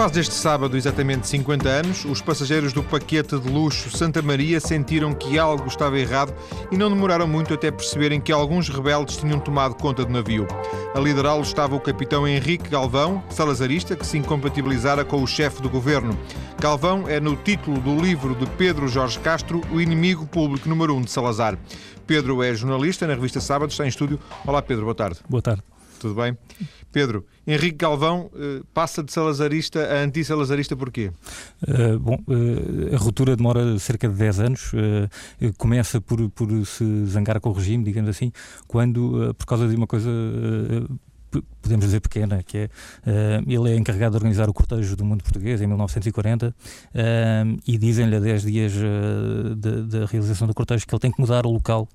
[0.00, 5.12] faz deste sábado exatamente 50 anos, os passageiros do paquete de luxo Santa Maria sentiram
[5.12, 6.32] que algo estava errado
[6.72, 10.48] e não demoraram muito até perceberem que alguns rebeldes tinham tomado conta do navio.
[10.94, 15.68] A liderá-lo estava o capitão Henrique Galvão, salazarista, que se incompatibilizara com o chefe do
[15.68, 16.18] governo.
[16.58, 21.02] Galvão é no título do livro de Pedro Jorge Castro, o inimigo público número um
[21.02, 21.58] de Salazar.
[22.06, 24.18] Pedro é jornalista na revista Sábado, está em estúdio.
[24.46, 25.18] Olá Pedro, boa tarde.
[25.28, 25.62] Boa tarde.
[26.00, 26.36] Tudo bem?
[26.90, 31.12] Pedro, Henrique Galvão uh, passa de salazarista a anti-salazarista porquê?
[31.62, 34.72] Uh, bom, uh, a ruptura demora cerca de 10 anos.
[35.58, 38.32] começa por, por se zangar com o regime, digamos assim,
[38.66, 40.10] quando, por causa de uma coisa
[41.60, 42.64] podemos dizer pequena, que é
[43.06, 46.52] uh, ele é encarregado de organizar o cortejo do mundo português em 1940 uh,
[47.66, 51.46] e dizem-lhe a 10 dias uh, da realização do cortejo que ele tem que mudar
[51.46, 51.88] o local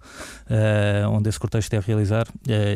[1.11, 2.27] onde esse cortejo deve realizar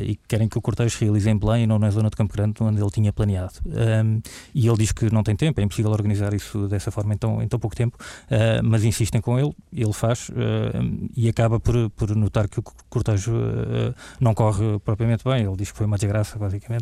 [0.04, 2.34] e querem que o cortejo se realize em Belém e não na zona de Campo
[2.34, 3.54] Grande onde ele tinha planeado.
[4.54, 7.42] e ele diz que não tem tempo, é impossível organizar isso dessa forma em tão,
[7.42, 7.98] em tão pouco tempo,
[8.64, 10.32] mas insistem com ele, ele faz
[11.16, 13.34] e acaba por, por notar que o cortejo
[14.20, 15.44] não corre propriamente bem.
[15.44, 16.79] Ele diz que foi uma desgraça, basicamente,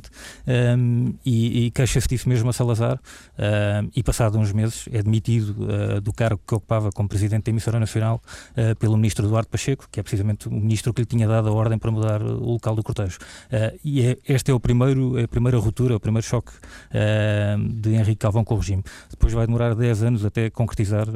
[0.47, 2.99] um, e, e queixa-se disso mesmo a Salazar,
[3.37, 7.51] um, e passado uns meses é demitido uh, do cargo que ocupava como Presidente da
[7.51, 11.27] Emissora Nacional uh, pelo Ministro Eduardo Pacheco, que é precisamente o Ministro que lhe tinha
[11.27, 13.17] dado a ordem para mudar o local do cortejo.
[13.51, 16.51] Uh, e é, este é o primeiro, é a primeira ruptura, o primeiro choque
[17.81, 18.83] de Henrique Calvão com o regime.
[19.09, 21.07] Depois vai demorar 10 anos até concretizar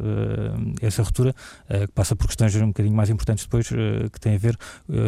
[0.81, 1.33] essa ruptura,
[1.67, 4.57] que passa por questões um bocadinho mais importantes depois, que tem a ver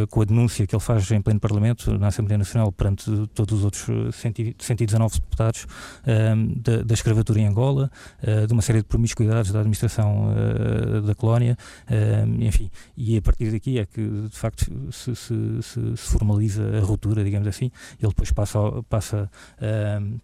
[0.09, 3.62] com a denúncia que ele faz em pleno Parlamento, na Assembleia Nacional, perante todos os
[3.63, 5.67] outros 119 eh, deputados
[6.05, 7.89] ehm, da, da, escravatura em Angola,
[8.21, 11.57] uh, de uma série de promiscuidades da administração uh, da colónia,
[11.89, 16.63] ehm, enfim, e a partir daqui é que de facto se, se, se, se formaliza
[16.77, 19.29] a ruptura, digamos assim, ele depois passa, passa
[19.61, 20.17] ehm,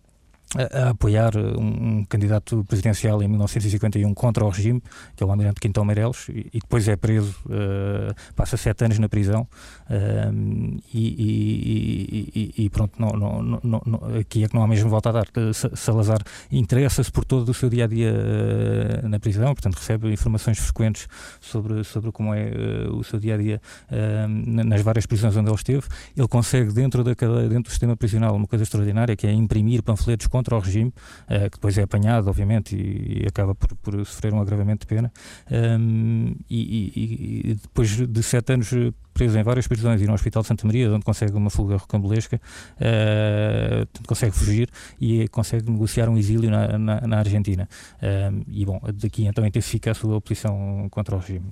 [0.58, 4.82] a, apoiar um, um, candidato presidencial em 1951 contra o regime,
[5.16, 8.98] que é o almirante Quintão Meireles, e, e depois é preso, uh, passa sete anos
[8.98, 9.48] na prisão,
[9.90, 15.10] uh, e, e, e, pronto, não, não, não, aqui é que não há mesmo volta
[15.10, 15.28] a dar.
[15.76, 16.20] Salazar
[16.52, 21.08] interessa-se por todo o seu dia-a-dia -dia, uh, na prisão, portanto recebe informações frequentes
[21.40, 22.52] sobre, sobre como é
[22.92, 24.28] o seu dia-a-dia -dia,
[24.66, 25.84] nas várias prisões onde ele esteve.
[26.18, 29.84] Ele consegue, dentro, da cadeia, dentro do sistema prisional, uma coisa extraordinária, que é imprimir
[29.84, 34.34] panfletos contra o regime, uh, que depois é apanhado, obviamente, e, acaba por, por, sofrer
[34.34, 35.12] um agravamento de pena.
[35.52, 38.72] Um, e, e, e, depois de sete anos
[39.14, 42.40] preso em várias prisões e no Hospital de Santa Maria, onde consegue uma fuga rocambolesca,
[42.78, 44.70] uh, consegue fugir
[45.00, 47.68] e consegue negociar um exílio na, na, na Argentina.
[48.02, 51.52] Um, e, bom, daqui então intensifica a sua oposição contra o regime.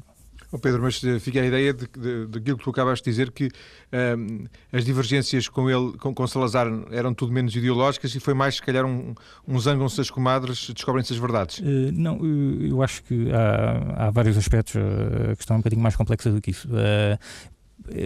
[0.52, 3.32] Oh Pedro, mas eh, fica a ideia de, de, daquilo que tu acabaste de dizer,
[3.32, 3.50] que um,
[3.92, 8.56] ehm, as divergências com ele, com, com, Salazar, eram tudo menos ideológicas e foi mais,
[8.56, 9.14] se calhar, um,
[9.46, 11.60] um zangam-se as comadres, descobrem-se as verdades.
[11.60, 15.96] Uh, não, eu acho que há, há vários aspectos, a questão é um bocadinho mais
[15.96, 16.68] complexa do que isso.
[16.70, 17.20] Uh, eh,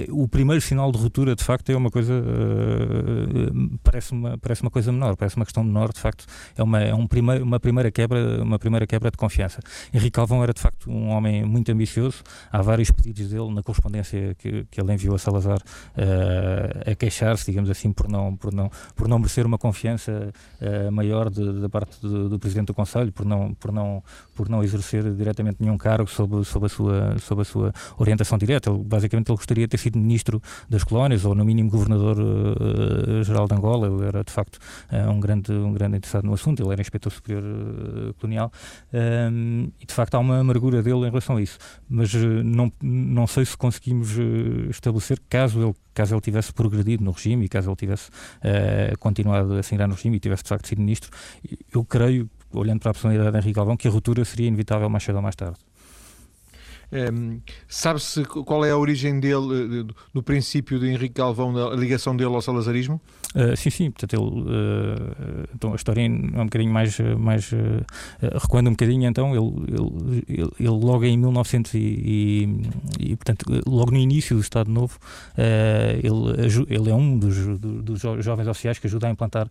[0.09, 4.69] o primeiro sinal de ruptura, de facto, é uma coisa, uh, parece, uma, parece uma
[4.69, 7.89] coisa menor, parece uma questão menor, de facto, é uma, é um primeiro, uma, primeira
[7.89, 9.59] quebra, uma primeira quebra de confiança.
[9.93, 12.21] Henrique Calvão era, de facto, um homem muito ambicioso,
[12.51, 17.45] há vários pedidos dele na correspondência que, que ele enviou a Salazar uh, a queixar-se,
[17.45, 20.31] digamos assim, por não, por não, por não merecer uma confiança
[20.61, 24.03] uh, maior da parte do, do, Presidente do Conselho, por não, por não,
[24.35, 28.69] por não exercer diretamente nenhum cargo sob, sob, a, sua, sob a sua orientação direta.
[28.69, 33.53] Ele, basicamente, ele gostaria ter sido ministro das colónias ou no mínimo governador-geral uh, de
[33.53, 33.87] Angola.
[33.87, 34.57] Ele era de facto
[34.91, 37.43] uh, um, grande, um grande interessado no assunto, ele era inspetor superior
[38.19, 38.51] colonial
[38.93, 41.57] um, e de facto há uma amargura dele em relação a isso.
[41.89, 44.17] Mas não, não sei se conseguimos
[44.69, 49.53] estabelecer, caso ele caso ele tivesse progredido no regime e caso ele tivesse uh, continuado
[49.55, 51.09] a assinar no regime e tivesse de facto sido ministro,
[51.73, 55.03] eu creio, olhando para a personalidade de Henrique Galvão, que a ruptura seria inevitável mais
[55.03, 55.57] cedo ou mais tarde.
[56.91, 62.15] Um, ehm, Sabe-se qual é a origem dele, no princípio de Henrique Galvão, a ligação
[62.15, 62.99] dele ao salazarismo?
[63.33, 67.57] Uh, sim, sim, portanto ele, uh, então a história é um bocadinho mais, mais uh,
[68.41, 73.45] recuando um bocadinho, então ele, ele, ele, ele logo em 1900 e, e, e, portanto
[73.65, 74.99] logo no início do Estado Novo
[76.03, 79.47] ele, ele é um dos, dos jovens oficiais que ajuda a implantar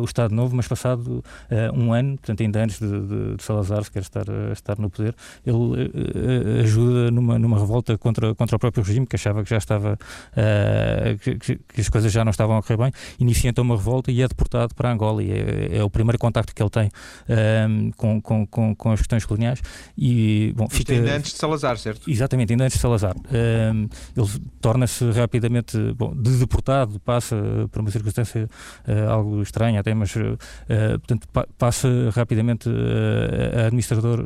[0.00, 1.24] o Estado Novo, mas passado
[1.74, 5.14] um ano, portanto ainda antes de, de, de Salazar sequer estar, estar no poder,
[5.44, 9.98] ele ajuda numa, numa revolta contra, contra o próprio regime, que achava que já estava,
[10.32, 14.10] uh, que, que, as coisas já não estavam a correr bem, inicia então uma revolta
[14.10, 17.96] e é deportado para Angola, e é, é o primeiro contacto que ele tem uh,
[17.96, 19.60] com, com, com, com, as questões coloniais,
[19.96, 20.92] e, bom, fica...
[20.92, 22.08] ainda antes de Salazar, certo?
[22.08, 23.16] Exatamente, ainda antes de Salazar.
[23.16, 24.28] Uh, ele
[24.60, 27.36] torna-se rapidamente, bom, de deportado, passa
[27.70, 28.48] por uma circunstância
[29.08, 34.24] algo estranha até, mas, portanto, pa passa rapidamente a administrador,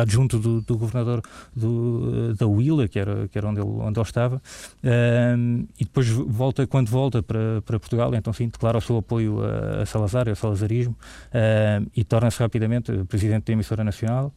[0.00, 1.22] adjunto do, do governador
[1.62, 4.42] do, da Willa, que era, que era onde, ele, onde ele estava,
[4.84, 9.42] um, e depois volta, quando volta para, para Portugal, então sim, declara o seu apoio
[9.42, 10.96] a, a Salazar, ao salazarismo,
[11.32, 14.32] um, e torna-se rapidamente presidente da emissora nacional,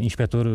[0.00, 0.46] inspetor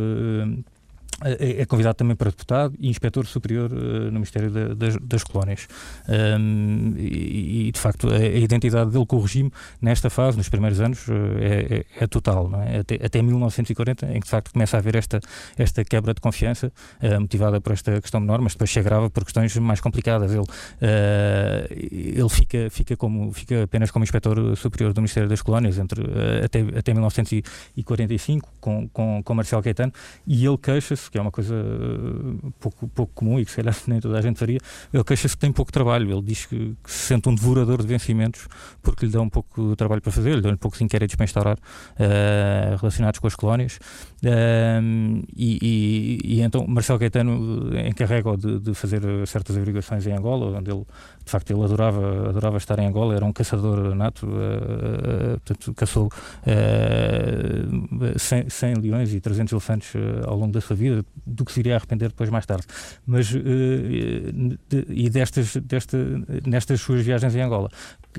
[1.24, 5.68] é, é convidado também para deputado e inspetor superior uh, no Ministério das, das, Colónias.
[6.08, 11.08] Um, e, de facto, a, identidade dele com o regime, nesta fase, nos primeiros anos,
[11.08, 12.52] uh, é, é, é, total.
[12.64, 12.80] É?
[12.80, 15.20] Até, até 1940, em que de facto começa a haver esta,
[15.58, 16.72] esta quebra de confiança,
[17.02, 20.32] uh, motivada por esta questão menor, mas depois se agrava por questões mais complicadas.
[20.32, 20.44] Ele,
[20.82, 26.02] ele fica, fica, como, fica apenas como inspetor superior do Ministério das Colónias entre,
[26.44, 29.94] até, até 1945, com, com, com Marcelo Caetano,
[30.28, 33.76] e ele queixa-se que é uma coisa eh, pouco, pouco comum e que se calhar
[33.86, 34.58] nem toda a gente faria,
[34.92, 36.12] ele queixa-se que tem pouco trabalho.
[36.12, 38.48] Ele diz que, que, se sente um devorador de vencimentos
[38.82, 41.56] porque lhe dá um pouco de trabalho para fazer, lhe dão-lhe poucos inquéritos para instaurar
[41.56, 43.76] uh, relacionados com as colónias.
[44.24, 50.58] Uh, e, e, e, então Marcelo Caetano encarrega-o de, de, fazer certas averiguações em Angola,
[50.58, 50.84] onde ele,
[51.24, 56.10] de facto, ele adorava, adorava estar em Angola, era um caçador nato, uh, portanto, caçou
[58.18, 59.94] 100, 100 leões e 300 elefantes
[60.26, 60.93] ao longo da sua vida
[61.26, 62.66] do que se iria arrepender depois mais tarde.
[63.06, 64.58] Mas, de,
[64.90, 65.98] e destas, desta,
[66.46, 67.70] nestas suas viagens em Angola,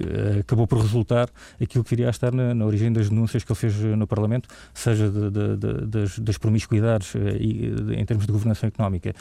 [0.00, 1.28] uh, acabou por resultar
[1.60, 5.10] aquilo que iria estar na, na, origem das denúncias que ele fez no Parlamento, seja
[5.10, 7.14] de, de, de, das, das, promiscuidades
[7.96, 9.14] em termos de governação económica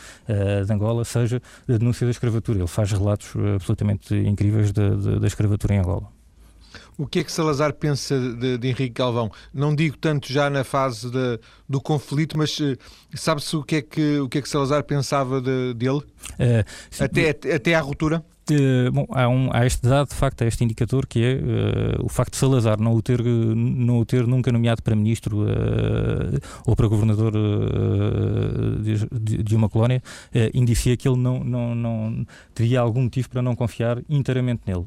[0.65, 2.59] de Angola, seja da denúncia da escravatura.
[2.59, 6.23] Ele faz relatos absolutamente incríveis da escravatura em Angola.
[6.98, 9.31] O que é que Salazar pensa de, de Henrique Galvão?
[9.54, 12.78] Não digo tanto já na fase de, do conflito, mas uh,
[13.16, 16.00] sabe-se o que, é que, o que é que Salazar pensava de, dele?
[16.00, 16.64] Uh,
[17.00, 18.24] até, até à ruptura?
[18.51, 22.06] Uh, bom, há, um, há este dado, de facto, há este indicador que é uh,
[22.06, 26.40] o facto de Salazar não o ter, não o ter nunca nomeado para ministro uh,
[26.66, 27.31] ou para governador
[28.81, 30.01] de, de, uma colónia,
[30.54, 34.86] indicia que ele não, não, não teria algum motivo para não confiar inteiramente nele,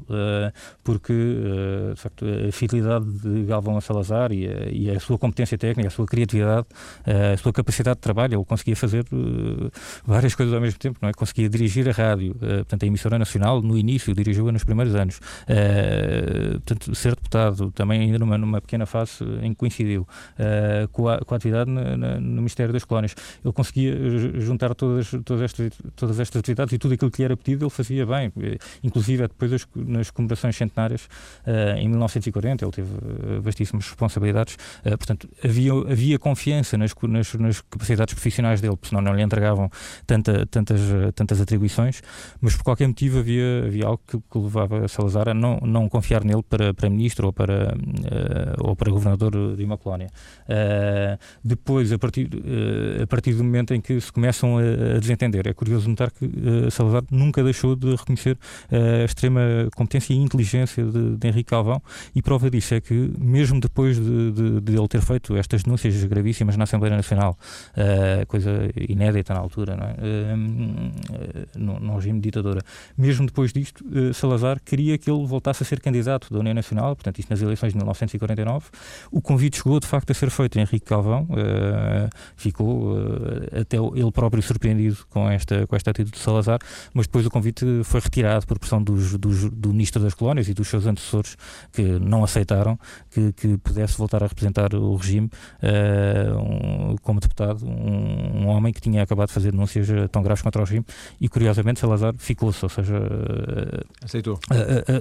[0.83, 5.57] porque, de facto, a fidelidade de Galvão a Salazar e a, e a sua competência
[5.57, 6.67] técnica, a sua criatividade,
[7.05, 9.05] a sua capacidade de trabalho, ele conseguia fazer
[10.05, 11.13] várias coisas ao mesmo tempo, não é?
[11.13, 15.17] Conseguia dirigir a rádio, portanto, a emissora nacional no início, dirigiu-a nos primeiros anos.
[15.17, 21.07] Uh, portanto, ser deputado também ainda numa, numa pequena fase em que coincidiu uh, com,
[21.07, 23.15] a, com, a, atividade na, na, no Ministério das Colónias.
[23.43, 23.95] Ele conseguia
[24.39, 27.69] juntar todas, todas, estas, todas estas atividades e tudo aquilo que lhe era pedido ele
[27.69, 28.31] fazia bem,
[28.83, 31.05] inclusive depois das, nas comemorações centenárias
[31.45, 32.89] uh, em 1940 ele teve
[33.41, 39.21] vastíssimas responsabilidades, portanto havia, havia confiança nas, nas, nas, capacidades profissionais dele, senão não lhe
[39.21, 39.69] entregavam
[40.05, 40.81] tanta, tantas,
[41.15, 42.01] tantas atribuições,
[42.41, 45.87] mas por qualquer motivo havia havia, havia algo que, que levava Salazar a não, não
[45.89, 50.07] confiar nele para, para ministro ou para, uh, ou para governador de uma colónia.
[50.43, 54.99] Uh, depois, a partir, uh, a partir do momento em que se começam a, a
[54.99, 56.27] desentender, é curioso notar que
[56.71, 58.37] Salazar nunca deixou de reconhecer
[58.71, 59.41] a extrema
[59.75, 61.81] competência e inteligência de, de Henrique Calvão
[62.15, 66.03] e prova disso é que, mesmo depois de, de, de ele ter feito estas denúncias
[66.03, 67.37] gravíssimas na Assembleia Nacional,
[68.27, 69.95] coisa inédita na altura, não é?
[71.57, 72.61] no regime de ditadura,
[72.97, 76.95] mesmo depois disto, uh, Salazar queria que ele voltasse a ser candidato da União Nacional,
[76.95, 78.67] portanto, isto nas eleições de 1949.
[79.11, 84.11] O convite chegou, de facto, a ser feito Henrique Calvão, uh, ficou uh, até ele
[84.11, 86.59] próprio surpreendido com esta, com esta atitude de Salazar,
[86.93, 90.53] mas depois o convite foi retirado por pressão dos, dos, do Ministro das Colónias e
[90.53, 91.35] dos seus antecessores,
[91.71, 92.79] que não aceitaram
[93.11, 95.29] que, que pudesse voltar a representar o regime
[97.01, 100.65] como deputado, um, um, homem que tinha acabado de fazer denúncias tão graves contra o
[100.65, 100.85] regime,
[101.19, 102.99] e curiosamente Salazar ficou-se, ou seja,
[104.03, 104.39] aceitou.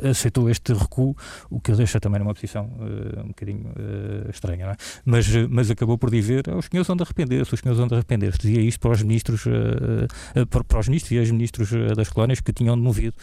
[0.09, 1.17] aceitou este recuo,
[1.51, 2.71] o que o deixa também numa posição
[3.25, 3.73] um bocadinho
[4.31, 4.77] estranha, é?
[5.05, 8.39] mas, mas acabou por dizer os senhores vão de arrepender-se, os senhores vão de arrepender-se.
[8.39, 9.45] Dizia isto para os ministros,
[10.51, 13.15] para, os ministros e ex-ministros das colónias que tinham demovido,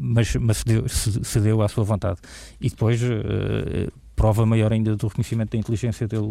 [0.00, 2.18] mas, mas cedeu, cedeu à sua vontade.
[2.60, 3.00] E depois
[4.14, 6.22] prova maior ainda do reconhecimento da inteligência dele,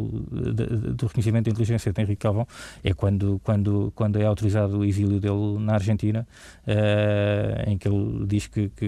[0.96, 2.48] do reconhecimento da inteligência de Henrique Calvão
[2.84, 6.28] é quando, quando, quando é autorizado o exílio dele na Argentina,
[6.68, 8.86] uh, em que ele diz que, que,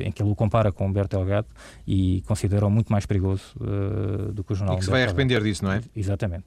[0.00, 1.46] em que ele o compara com Humberto Delgado
[1.86, 4.76] e considera-o muito mais perigoso uh, do que o jornal.
[4.76, 5.80] E que se vai arrepender disso, não é?
[5.94, 6.44] Exatamente.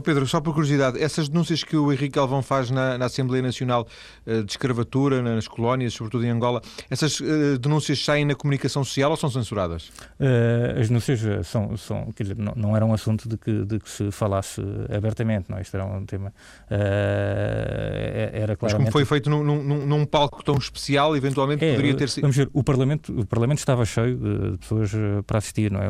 [0.00, 3.42] Oh Pedro, só por curiosidade, essas denúncias que o Henrique Alvão faz na, na Assembleia
[3.42, 3.86] Nacional
[4.26, 9.10] uh, de escravatura nas colónias, sobretudo em Angola, essas uh, denúncias saem na comunicação social
[9.10, 9.90] ou são censuradas?
[10.18, 13.78] Uh, as denúncias são, são quer dizer, não, não, era um assunto de que, de
[13.78, 15.58] que se falasse abertamente, não?
[15.58, 15.60] É?
[15.60, 16.32] Isto era um tema.
[16.70, 18.62] era claramente.
[18.62, 22.22] Mas como foi feito num, num, num palco tão especial, eventualmente é, poderia ter sido.
[22.22, 24.92] Vamos ver, o Parlamento, o Parlamento estava cheio de pessoas
[25.26, 25.88] para assistir, não é?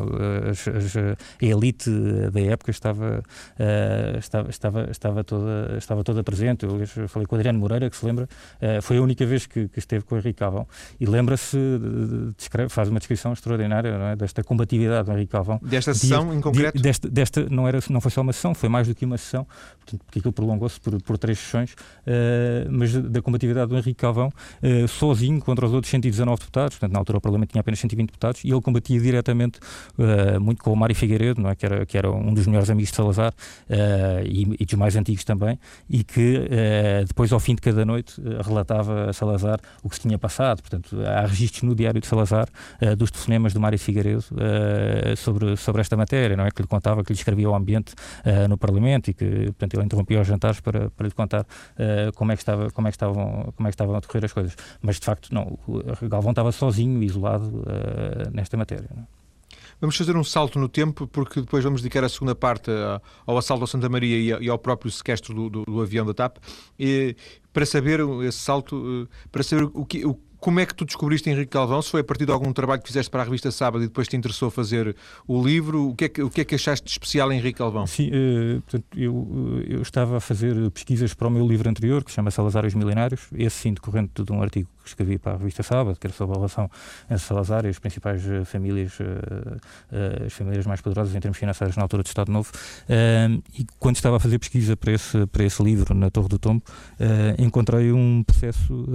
[0.49, 1.89] As, as, a elite
[2.29, 3.23] da época estava
[4.01, 6.65] uh, estava, estava, estava, toda, estava toda presente.
[6.65, 9.67] Eu falei com o Adriano Moreira, que se lembra, uh, foi a única vez que,
[9.67, 10.67] que esteve com o Henrique Calvão
[10.99, 11.57] e lembra-se,
[12.69, 14.15] faz uma descrição extraordinária é?
[14.15, 15.59] desta combatividade do Henrique Calvão.
[15.63, 16.77] Desta sessão de, em concreto?
[16.77, 19.17] De, desta, desta, não, era, não foi só uma sessão, foi mais do que uma
[19.17, 19.45] sessão,
[19.79, 24.31] portanto, porque aquilo prolongou-se por, por três sessões, uh, mas da combatividade do Henrique Calvão,
[24.87, 28.43] sozinho contra os outros 119 deputados, portanto, na altura o Parlamento tinha apenas 120 deputados,
[28.43, 29.59] e ele combatia diretamente,
[30.39, 31.55] muito com o Mário Figueiredo, não é?
[31.55, 33.33] que, era, que era um dos melhores amigos de Salazar,
[34.25, 35.59] e, e, dos mais antigos também,
[35.89, 39.95] e que uh, depois, ao fim de cada noite, uh, relatava a Salazar o que
[39.95, 40.61] se tinha passado.
[40.61, 42.47] Portanto, há registros no Diário de Salazar
[42.97, 44.23] dos telefonemas do Mário Figueiredo
[45.17, 46.51] sobre, sobre esta matéria, não é?
[46.51, 47.93] Que lhe contava, que lhe escrevia o ambiente
[48.49, 51.45] no Parlamento e que, portanto, ele interrompia os jantares para, para lhe contar
[52.15, 54.33] como, é que estava, como, é que estavam, como é que estavam a decorrer as
[54.33, 54.55] coisas.
[54.81, 55.57] Mas, de facto, não,
[56.03, 57.63] Galvão estava sozinho, isolado
[58.33, 58.89] nesta matéria.
[58.93, 59.20] Não é?
[59.79, 62.69] Vamos fazer um salto no tempo, porque depois vamos dedicar a segunda parte
[63.25, 66.37] ao assalto ao Santa Maria e ao próprio sequestro do, do, do avião da TAP,
[66.79, 67.15] e,
[67.53, 70.05] para saber esse salto, eh, para saber o que.
[70.05, 71.83] O, como é que tu descobriste Henrique Calvão?
[71.83, 74.07] Se foi a partir de algum trabalho que fizeste para a revista Sábado e depois
[74.07, 74.95] te interessou fazer
[75.27, 75.89] o livro?
[75.89, 77.85] O que é que, o que, é que achaste de especial em Henrique Calvão?
[77.85, 82.09] Sim, uh, portanto, eu, eu estava a fazer pesquisas para o meu livro anterior, que
[82.09, 85.37] se chama Salazar os Milenários, esse sim decorrente de um artigo que escrevi para a
[85.37, 86.69] revista Sábado, que era sobre a relação
[87.05, 91.75] entre Salazar e as principais uh, famílias, uh, as famílias mais poderosas em termos financeiros
[91.75, 92.51] na altura do Estado Novo.
[93.57, 96.63] e quando estava a fazer pesquisa para esse, para esse livro, na Torre do Tombo,
[97.37, 98.85] encontrei um processo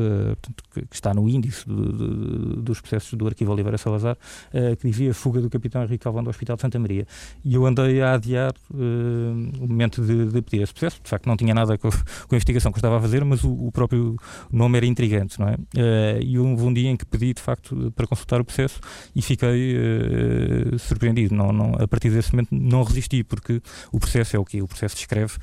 [0.72, 4.16] que, está no índice do, do, dos processos do Arquivo Oliveira Salazar,
[4.80, 7.06] que dizia fuga do capitão Henrique Calvão do Hospital de Santa Maria.
[7.44, 11.00] E eu andei a adiar o momento de, de, pedir esse processo.
[11.02, 13.44] De facto, não tinha nada com, com a investigação que eu estava a fazer, mas
[13.44, 14.16] o, o próprio
[14.50, 15.56] nome era intrigante, não é?
[15.76, 18.80] Uh, e houve um dia em que pedi, de facto, para consultar o processo
[19.14, 19.76] e fiquei
[20.78, 21.35] surpreendido.
[21.35, 23.61] Não, não, a partir desse momento não resisti, porque
[23.92, 25.35] o processo é o que o processo descreve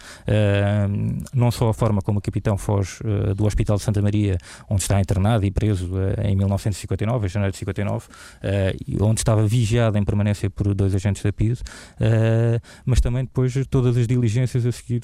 [1.33, 2.99] não só a forma como o capitão foge
[3.35, 4.37] do Hospital de Santa Maria,
[4.69, 9.45] onde está internado e preso uh, em 1959, em janeiro de 59, uh, onde estava
[9.45, 11.59] vigiado em permanência por dois agentes da PID,
[11.99, 15.01] eh, mas também depois todas as diligências a seguir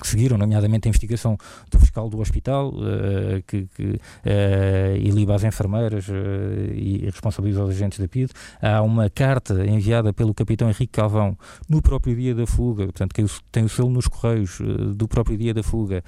[0.00, 1.36] que seguiram, nomeadamente a investigação
[1.70, 6.12] do fiscal do hospital, uh, que, que uh, iliba as enfermeiras uh,
[6.74, 8.30] e responsabiliza os agentes da PID.
[8.60, 11.36] Há uma carta enviada pelo capitão Henrique Calvão
[11.68, 14.58] no próprio dia da fuga, portanto, que tem o selo nos correios
[14.94, 16.02] do próprio dia da fuga,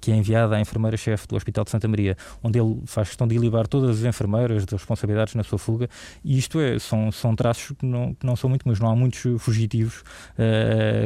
[0.00, 3.34] que é enviada à enfermeira-chefe do Hospital de Santa Maria, onde ele faz questão de
[3.34, 5.88] ilibar todas as enfermeiras de responsabilidades na sua fuga.
[6.24, 8.96] E isto é, são, são traços que não, que não são muito, mas não há
[8.96, 10.02] muitos fugitivos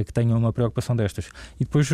[0.04, 1.28] que tenham uma preocupação destas.
[1.58, 1.88] E depois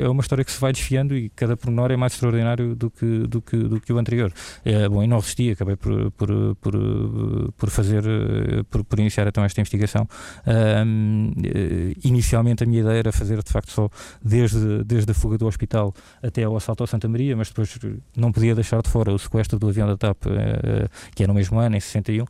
[0.00, 3.26] é uma história que se vai desfiando e cada pormenor é mais extraordinário do que,
[3.26, 4.32] do que, do que o anterior.
[4.64, 8.02] É, bom, e não resisti, acabei por, por, por, por fazer,
[8.70, 10.08] por, por iniciar então esta investigação.
[10.86, 11.32] Um,
[12.04, 13.88] inicialmente a minha ideia era fazer de facto só
[14.22, 17.78] desde, desde a fuga do hospital até ao assalto ao Santa Maria, mas depois
[18.16, 20.24] não podia deixar de fora o sequestro do avião da TAP,
[21.14, 22.24] que é no mesmo ano, em 61.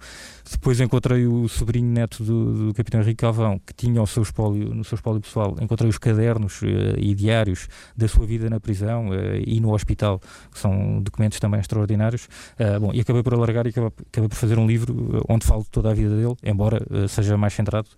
[0.50, 4.74] Depois encontrei o sobrinho neto do, do capitão Henrique Calvão, que tinha o seu espólio,
[4.74, 6.60] no seu espólio pessoal, encontrei os cadernos
[6.98, 10.20] e diários da sua vida na prisão uh, e no hospital,
[10.50, 12.28] que são documentos também extraordinários.
[12.58, 15.64] Uh, bom, e acabei por alargar e acabei, acabei, por fazer um livro onde falo
[15.70, 17.88] toda a vida dele, embora seja mais centrado,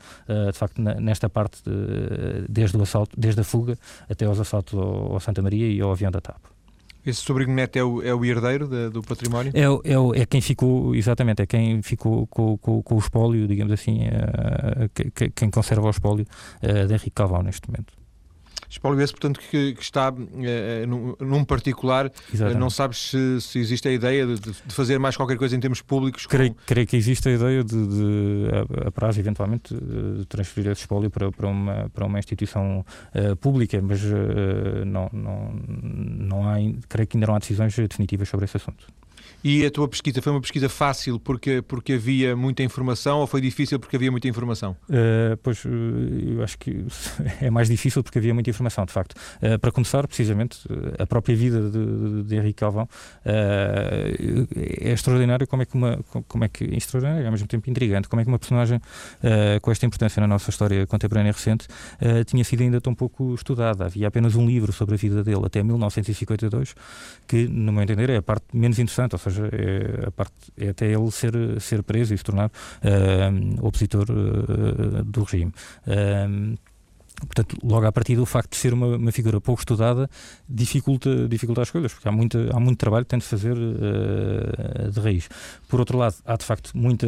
[0.52, 5.12] de facto, nesta parte, de, desde o assalto, desde a fuga até aos assaltos ao,
[5.12, 6.54] ao Santa Maria e ao avião da TAP.
[7.04, 9.52] Esse sobrinho neto é o, é o herdeiro de, do património?
[9.54, 13.72] É, é, é quem ficou, exatamente, é quem ficou com, com, com o espólio, digamos
[13.72, 16.24] assim, é, quem conserva o espólio
[16.62, 17.92] é, de Henrique Calvão neste momento.
[18.74, 23.60] Espólio esse, portanto, que, que está uh, num, num, particular, uh, não sabes se, se,
[23.60, 26.26] existe a ideia de, de, fazer mais qualquer coisa em termos públicos?
[26.26, 26.60] Creio, com...
[26.66, 28.48] creio que existe a ideia de, de
[28.82, 33.36] a, a prazo, eventualmente, de transferir esse espólio para, para, uma, para uma instituição uh,
[33.36, 34.02] pública, mas
[34.84, 36.56] não, não, não há,
[36.88, 38.86] creio que ainda não há decisões definitivas sobre esse assunto.
[39.44, 43.42] E a tua pesquisa foi uma pesquisa fácil porque, porque havia muita informação ou foi
[43.42, 44.74] difícil porque havia muita informação?
[44.88, 46.86] Uh, pois eu acho que
[47.42, 49.14] é mais difícil porque havia muita informação, de facto.
[49.42, 50.60] Uh, para começar, precisamente,
[50.98, 56.44] a própria vida de, de Henrique Calvão uh, é extraordinário como é que uma como
[56.44, 58.80] é que extraordinário, ao mesmo tempo intrigante, como é que uma personagem
[59.60, 61.66] com esta importância na nossa história contemporânea recente
[62.26, 63.84] tinha sido ainda tão pouco estudada.
[63.84, 66.74] Havia apenas um livro sobre a vida dele até 1952,
[67.26, 70.34] que, no meu entender, é a parte menos interessante, ou seja, seja, é, a parte,
[70.56, 75.52] é até ele ser, ser preso e se tornar uh, opositor uh, do regime.
[77.24, 80.08] Portanto, logo a partir do facto de ser uma, uma, figura pouco estudada,
[80.48, 84.90] dificulta, dificulta as coisas, porque há, muita, há muito trabalho que tem de fazer uh,
[84.90, 85.28] de raiz.
[85.68, 87.06] Por outro lado, há de facto muita,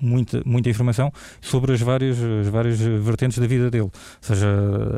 [0.00, 3.90] muita, muita informação sobre as várias, as várias vertentes da vida dele,
[4.20, 4.48] seja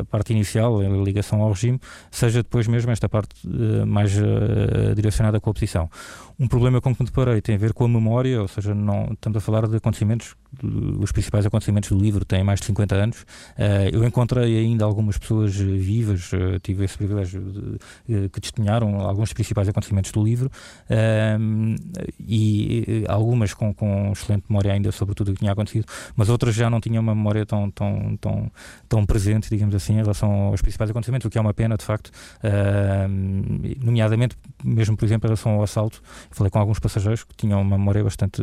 [0.00, 1.80] a parte inicial, a ligação ao regime,
[2.10, 5.90] seja depois mesmo esta parte uh, mais uh, direcionada com a oposição.
[6.38, 9.12] Um problema com que me deparei tem a ver com a memória, ou seja, não
[9.12, 10.34] estamos a falar de acontecimentos,
[11.00, 13.22] os principais acontecimentos do livro têm mais de 50 anos.
[13.22, 19.24] Uh, eu encontrei ainda algumas pessoas vivas, uh, tive esse privilégio de, que testemunharam alguns
[19.24, 20.50] dos principais acontecimentos do livro
[22.20, 26.54] e algumas com, com excelente memória ainda sobre tudo o que tinha acontecido, mas outras
[26.54, 28.50] já não tinham uma memória tão, tão, tão,
[28.88, 31.84] tão presente, digamos assim, em relação aos principais acontecimentos, o que é uma pena, de
[31.84, 32.10] facto,
[33.82, 37.78] nomeadamente, mesmo por exemplo, em relação ao assalto falei com alguns passageiros que tinham uma
[37.78, 38.42] memória bastante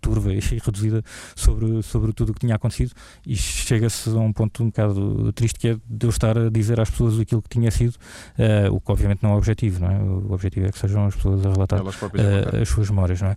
[0.00, 1.02] turva e reduzida
[1.38, 2.92] sobre, sobre tudo o que tinha acontecido
[3.26, 6.80] e chega-se a um ponto um bocado triste que é de eu estar a dizer
[6.80, 9.90] às pessoas aquilo que tinha sido, uh, o que obviamente não é o objetivo, não
[9.90, 9.98] é?
[9.98, 13.36] O objetivo é que sejam as pessoas a relatar uh, as suas memórias, não é?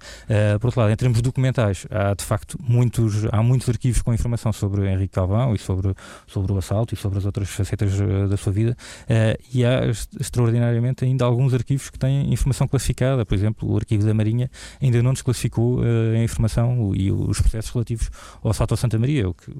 [0.60, 4.52] por outro lado, em termos documentais, há de facto muitos, há muitos arquivos com informação
[4.52, 5.94] sobre Henrique Calvão e sobre,
[6.28, 7.92] sobre o assalto e sobre as outras facetas
[8.30, 8.76] da sua vida
[9.54, 9.86] e há
[10.20, 14.50] extraordinariamente ainda alguns arquivos que têm informação classificada, por exemplo, o arquivo da Marinha
[14.82, 17.91] ainda não desclassificou uh, a informação e os processos relativos
[18.44, 19.52] ao assalto a Santa Maria, o que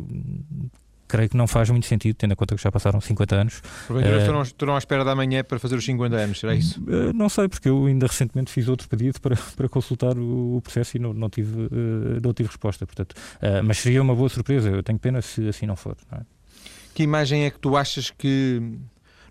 [1.12, 3.62] creio que não faz muito sentido, tendo em conta que já passaram 50 anos.
[3.86, 6.82] Porventura uh, estou, estou à espera da manhã para fazer os 50 anos, será isso?
[6.82, 10.62] Uh, não sei, porque eu ainda recentemente fiz outro pedido para, para consultar o, o
[10.62, 11.70] processo e não, não, tive, uh,
[12.24, 15.66] não tive resposta, portanto, uh, mas seria uma boa surpresa, eu tenho pena se assim
[15.66, 15.98] não for.
[16.10, 16.22] Não é?
[16.94, 18.62] Que imagem é que tu achas que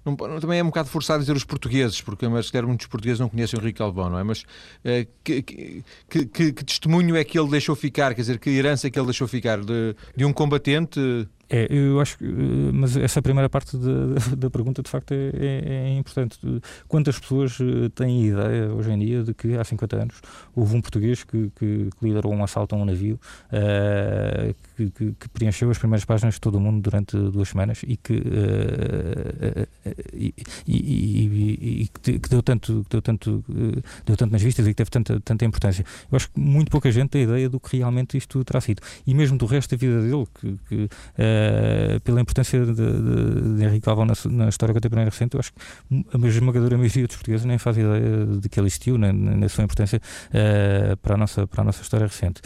[0.04, 3.28] não, também é um bocado forçado dizer os portugueses, porque mas, calhar muitos portugueses não
[3.28, 4.22] conhecem o Henrique Calvão, não é?
[4.22, 8.50] Mas uh, que, que, que, que, testemunho é que ele deixou ficar, quer dizer, que
[8.50, 12.70] herança é que ele deixou ficar de, de um combatente é, eu acho que, eh,
[12.72, 16.38] mas essa primeira parte de, da pergunta de facto é, é, é, importante.
[16.86, 20.20] Quantas pessoas eh, têm ideia hoje em dia de que há 50 anos
[20.54, 23.18] houve um português que, que, que liderou um assalto a um navio
[23.52, 24.54] uh,
[24.88, 28.14] que, que, preencheu as primeiras páginas de todo o mundo durante duas semanas e que,
[28.14, 29.68] uh,
[30.14, 30.34] e,
[30.66, 33.44] e, e, que deu tanto, deu, tanto,
[34.06, 35.84] deu tanto nas vistas e que teve tanta, tanta importância.
[36.10, 38.80] Eu acho que muito pouca gente tem ideia do que realmente isto terá sido.
[39.06, 40.88] E mesmo do resto da vida dele, que, que
[42.04, 45.60] pela importância de, de, de Henrique Calvão na, na, história contemporânea recente, eu acho que
[45.90, 49.48] a esmagadora maioria dos portugueses nem faz ideia de que ele existiu, nem, nem da
[49.48, 50.00] sua importância
[51.02, 52.40] para, a nossa, para a nossa história recente.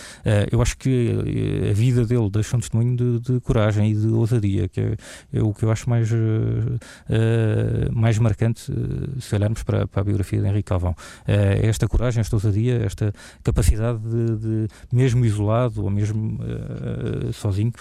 [0.50, 4.68] Eu acho que a vida dele deixa um testemunho de, de coragem e de ousadia,
[4.68, 4.96] que é,
[5.32, 6.10] é, o que eu acho mais,
[7.92, 8.72] mais marcante
[9.20, 10.94] se olharmos para, para, a biografia de Henrique Calvão.
[11.26, 16.38] Esta coragem, esta ousadia, esta capacidade de, de mesmo isolado ou mesmo
[17.32, 17.72] sozinho,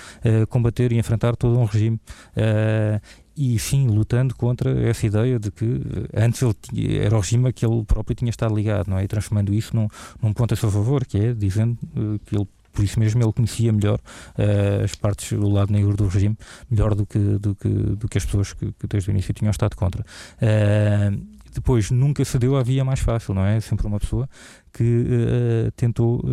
[0.50, 2.00] combater e enfrentar todo um regime
[2.38, 3.02] uh,
[3.36, 7.50] e sim lutando contra essa ideia de que eh, antes ele tinha, era o regime
[7.50, 9.04] a que ele próprio tinha estado ligado, não é?
[9.04, 9.88] E transformando isso num,
[10.22, 13.32] num ponto a seu favor, que é dizendo uh, que ele por isso mesmo ele
[13.32, 16.38] conhecia melhor uh, as partes do lado negro do regime,
[16.70, 19.52] melhor do que, do que, do que as pessoas que, que desde o início tinham
[19.52, 20.04] estado contra.
[20.42, 23.60] Uh, depois nunca cedeu à via mais fácil, não é?
[23.60, 24.28] Sempre uma pessoa
[24.74, 26.26] que uh, tentou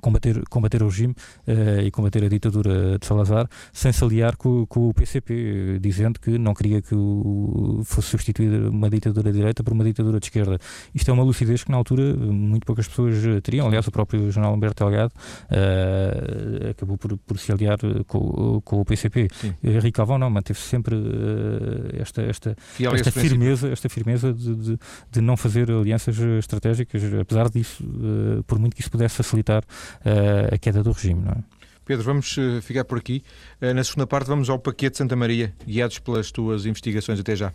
[0.00, 1.14] combater, combater o regime
[1.46, 6.18] uh, e combater a ditadura de Salazar sem se aliar com, com, o PCP, dizendo
[6.18, 10.26] que não queria que o, fosse substituída uma ditadura de direita por uma ditadura de
[10.26, 10.58] esquerda.
[10.94, 13.66] Isto é uma lucidez que na altura muito poucas pessoas teriam.
[13.66, 18.84] Aliás, o próprio jornal Humberto Delgado uh, acabou por, por, se aliar com, com o
[18.84, 19.28] PCP.
[19.32, 19.54] Sim.
[19.62, 22.56] Henrique Calvão não, manteve sempre uh, esta, esta,
[22.94, 24.78] esta firmeza, esta firmeza de, de,
[25.10, 27.84] de, não fazer alianças estratégicas, apesar disso,
[28.46, 29.62] por muito que isso pudesse facilitar
[30.52, 31.22] a queda do regime.
[31.22, 31.60] Não é?
[31.90, 33.24] Pedro, vamos uh, ficar por aqui.
[33.60, 37.18] Uh, na segunda parte, vamos ao Paquete Santa Maria, guiados pelas tuas investigações.
[37.18, 37.52] Até já.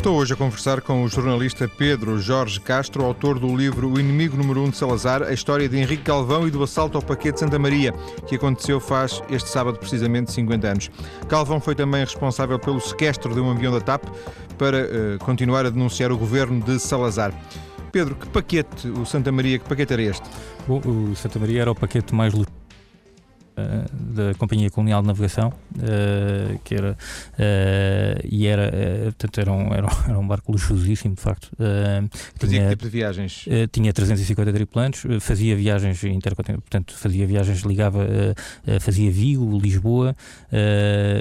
[0.00, 4.34] Estou hoje a conversar com o jornalista Pedro Jorge Castro, autor do livro O Inimigo
[4.34, 7.38] Número 1 um de Salazar, a história de Henrique Calvão e do assalto ao paquete
[7.38, 7.92] Santa Maria,
[8.26, 10.90] que aconteceu faz este sábado precisamente 50 anos.
[11.28, 14.04] Calvão foi também responsável pelo sequestro de um avião da TAP
[14.56, 17.34] para uh, continuar a denunciar o governo de Salazar.
[17.92, 20.26] Pedro, que paquete, o Santa Maria, que paquete era este?
[20.66, 22.38] Bom, o Santa Maria era o paquete mais eh,
[23.92, 28.70] da Companhia Colonial de Navegação, uh, que era, uh, e era,
[29.04, 31.50] portanto, era um, era, um, era um barco luxuosíssimo, de facto.
[32.38, 33.44] fazia tinha, que tipo de viagens?
[33.72, 38.06] tinha 350 tripulantes, fazia viagens intercontinentais, portanto, fazia viagens, ligava,
[38.80, 40.14] fazia Vigo, Lisboa,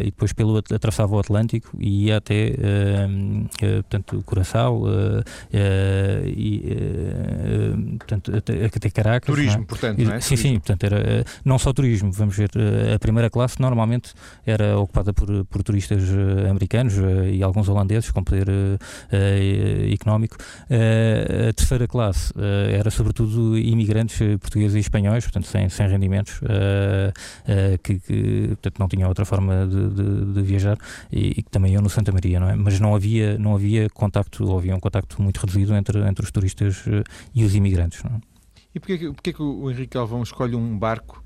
[0.01, 2.55] e depois pelo, atravessava o Atlântico e ia até,
[3.81, 4.83] portanto, Curaçao,
[6.25, 6.75] e,
[7.97, 9.27] portanto, até, até Caracas.
[9.27, 9.65] Turismo, é?
[9.65, 10.19] portanto, não é?
[10.19, 14.13] Sim, sim, portanto, era, não só turismo, vamos ver, eh, a primeira classe normalmente
[14.45, 18.47] era ocupada por, por turistas eh, americanos eh, e alguns holandeses com poder
[19.91, 20.37] económico.
[20.69, 22.33] a terceira classe
[22.71, 26.39] era sobretudo imigrantes portugueses e espanhóis, portanto sem, sem rendimentos,
[27.83, 30.77] que, que, portanto, não tinham outra forma de, de, de viajar
[31.11, 32.55] e, que também iam no Santa Maria, não é?
[32.55, 36.31] Mas não havia, não havia contacto, ou havia um contacto muito reduzido entre, entre os
[36.31, 36.83] turistas
[37.33, 38.03] e os imigrantes.
[38.03, 38.19] Não é?
[38.73, 41.23] E porquê, porquê que o Henrique Alvão escolhe um barco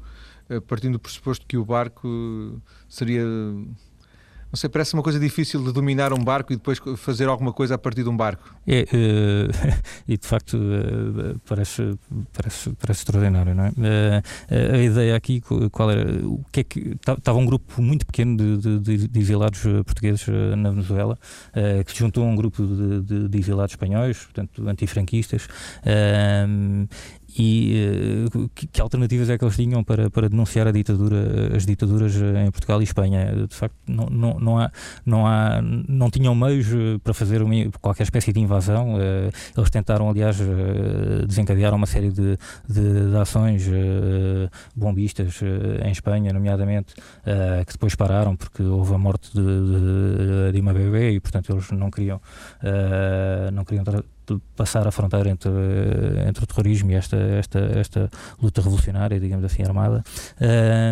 [0.67, 3.23] partindo do pressuposto que o barco seria.
[4.53, 7.73] Não sei, parece uma coisa difícil de dominar um barco e depois fazer alguma coisa
[7.73, 8.55] a partir de um barco.
[8.67, 9.73] É, uh,
[10.07, 11.97] e de facto uh, parece,
[12.31, 13.69] parece, parece extraordinário, não é?
[13.69, 16.23] Uh, a ideia aqui, qual era?
[16.23, 16.95] O que é que.
[17.17, 21.17] Estava um grupo muito pequeno de, de, de exilados portugueses na Venezuela,
[21.83, 25.47] que se juntou a um grupo de, de exilados espanhóis, portanto, antifranquistas,
[27.37, 31.65] e uh, que, que, alternativas é que eles tinham para, para denunciar a ditadura, as
[31.65, 33.47] ditaduras em Portugal e Espanha?
[33.47, 34.71] De facto, não, não, não, há,
[35.05, 38.97] não, há, não tinham meios eh, para fazer uma, qualquer espécie de invasão.
[39.57, 40.37] Eles tentaram, aliás,
[41.27, 43.69] desencadear uma série de, de, de ações
[44.75, 45.39] bombistas
[45.83, 46.93] em Espanha, nomeadamente,
[47.65, 51.71] que depois pararam porque houve a morte de, de, de uma bebê e, portanto, eles
[51.71, 52.21] não queriam,
[53.53, 53.83] não queriam
[54.55, 55.51] passar a fronteira entre,
[56.27, 58.09] entre o terrorismo e esta, esta, esta
[58.41, 60.03] luta revolucionária, digamos assim, armada.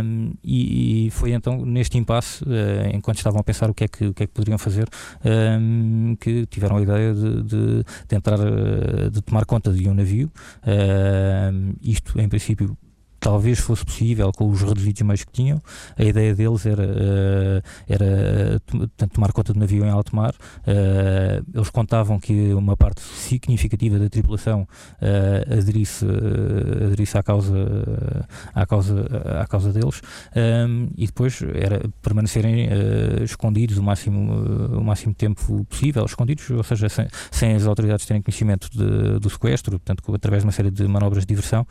[0.04, 2.48] Um, e, e, foi então neste impasse, uh,
[2.94, 4.88] enquanto estavam a pensar o que é que, o que, é que poderiam fazer,
[5.24, 9.94] um, que tiveram a ideia de, de, de entrar, uh, de tomar conta de um
[9.94, 10.32] navio.
[10.64, 12.78] Uh, isto, em princípio,
[13.22, 15.62] talvez fosse possível com os reduzidos meios que tinham.
[15.96, 20.32] A ideia deles era, uh, era portanto, tomar conta do navio em alto mar.
[20.32, 24.68] Uh, eles contavam que uma parte significativa da tripulação
[25.52, 26.06] aderisse,
[26.86, 27.54] aderisse à causa,
[28.56, 29.06] à causa,
[29.40, 30.02] à causa deles
[30.36, 32.70] um, e depois era permanecerem
[33.24, 34.34] escondidos o máximo,
[34.80, 39.30] o máximo tempo possível, escondidos, ou seja, sem, sem as autoridades terem conhecimento de, do
[39.30, 41.68] sequestro, portanto, através de uma série de manobras de diversão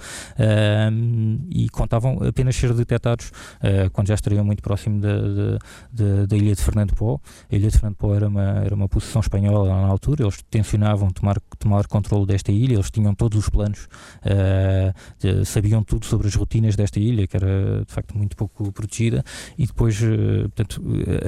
[1.49, 6.95] e contavam apenas ser detectados uh, quando já estariam muito próximo da ilha de Fernando
[6.95, 7.21] Pó.
[7.51, 11.11] A ilha de Fernando Pó era uma, era uma posição espanhola na altura, eles tensionavam
[11.11, 13.89] tomar, tomar controle desta ilha, eles tinham todos os planos,
[14.25, 18.73] uh, de, sabiam tudo sobre as rotinas desta ilha, que era de facto muito pouco
[18.73, 19.25] protegida,
[19.59, 20.83] e depois, uh, portanto,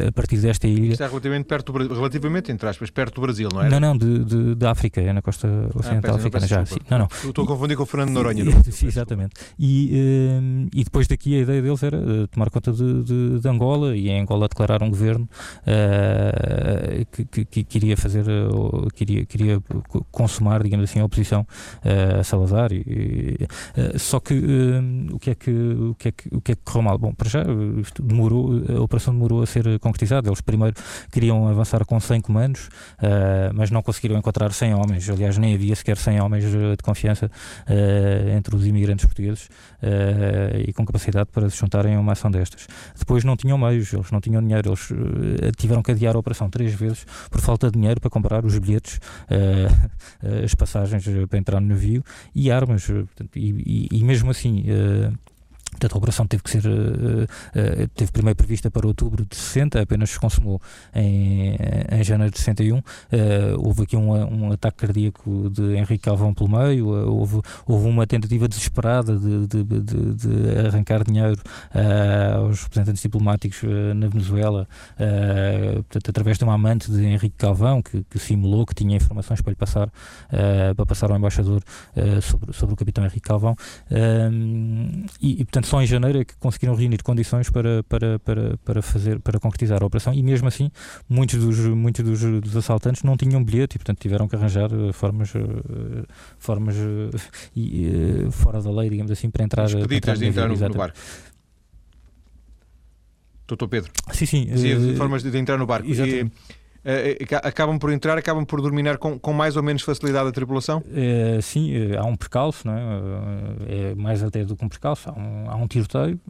[0.09, 0.93] a partir desta ilha.
[0.93, 3.69] Está relativamente perto do, relativamente, entre aspas, perto do Brasil, não é?
[3.69, 6.65] Não, não, de, de, da África, é na costa ah, ocidental ah, africana já.
[6.67, 7.09] Sim, não, não.
[7.25, 8.45] estou a confundir com o Fernando Noronha.
[8.71, 9.35] Sim, exatamente.
[9.59, 9.91] E,
[10.75, 14.09] E depois daqui a ideia deles era uh, tomar conta de, de, de, Angola e
[14.09, 15.29] em Angola declarar um governo
[15.63, 19.63] uh, que, que, que, queria fazer, uh, queria, queria
[20.11, 21.47] consumar, digamos assim, a oposição
[22.19, 22.73] a Salazar.
[22.73, 23.47] E,
[23.97, 26.63] só que ehm, o, que é que, o, que é que, o que é que
[26.65, 26.99] correu mal?
[26.99, 27.43] Bom, para já
[27.81, 30.29] isto demorou, a operação demorou a ser concretizada.
[30.29, 30.75] Eles primeiro
[31.11, 32.69] queriam avançar com 100 comandos,
[33.55, 35.09] mas não conseguiram encontrar 100 homens.
[35.09, 37.31] Aliás, nem havia sequer 100 homens de confiança
[38.37, 39.49] entre os imigrantes portugueses
[39.93, 42.67] uh, e com capacidade para se juntarem a uma ação destas.
[42.99, 46.49] Depois não tinham meios, eles não tinham dinheiro, eles uh, tiveram que adiar a operação
[46.49, 48.97] três vezes por falta de dinheiro para comprar os bilhetes,
[49.31, 49.91] uh,
[50.45, 52.03] as passagens para entrar no navio
[52.35, 52.87] e armas.
[52.87, 54.65] Portanto, e, e, e, mesmo assim
[55.83, 59.81] Portanto, a operação teve que ser, uh, uh, teve primeiro prevista para outubro de 60,
[59.81, 60.61] apenas se consumou
[60.95, 61.57] em,
[61.91, 62.79] em janeiro de 61.
[62.79, 62.83] Uh,
[63.59, 68.47] houve aqui um, um, ataque cardíaco de Henrique Calvão pelo meio, houve, houve uma tentativa
[68.47, 71.41] desesperada de, de, de, de arrancar dinheiro
[72.37, 73.63] aos representantes diplomáticos
[73.97, 74.69] na Venezuela,
[75.77, 79.51] portanto, através de uma amante de Henrique Calvão, que, que simulou que tinha informações para
[79.51, 79.91] lhe passar,
[80.77, 81.63] para passar ao embaixador
[82.21, 83.57] sobre, sobre o capitão Henrique Calvão.
[85.21, 88.59] e, e, portanto, portanto, só em janeiro é que conseguiram reunir condições para, para, para,
[88.59, 90.71] para, fazer, para concretizar a operação e mesmo assim
[91.09, 95.33] muitos dos, muitos dos, dos assaltantes não tinham bilhete e, portanto, tiveram que arranjar formas,
[96.39, 96.77] formas
[97.57, 99.65] e, fora da lei, digamos assim, para entrar.
[99.65, 100.99] Expeditas para de entrar no, no barco.
[103.49, 103.93] Doutor Pedro.
[104.13, 104.45] Sim, sim.
[104.45, 105.89] Dizia uh, formas de entrar no barco.
[105.89, 106.33] Exatamente.
[106.51, 106.62] E,
[107.43, 110.79] acabam por entrar, acabam por dominar com, com mais ou menos facilidade a tripulação?
[110.79, 113.91] Uh, sim, há um percalço, não é?
[113.91, 115.09] é mais até do que um percalço.
[115.09, 116.21] Há um, há um tiroteio